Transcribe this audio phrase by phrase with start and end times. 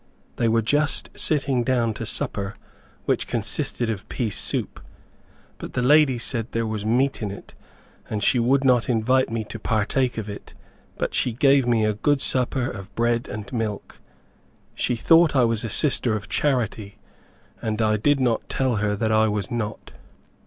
[0.37, 2.55] They were just sitting down to supper,
[3.05, 4.79] which consisted of pea soup;
[5.59, 7.53] but the lady said there was meat in it,
[8.09, 10.55] and she would not invite me to partake of it;
[10.97, 13.99] but she gave me a good supper of bread and milk.
[14.73, 16.97] She thought I was a Sister of Charity,
[17.61, 19.91] and I did not tell her that I was not.